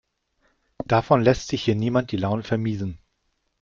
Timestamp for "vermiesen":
2.41-2.97